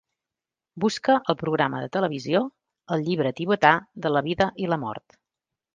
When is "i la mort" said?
4.67-5.21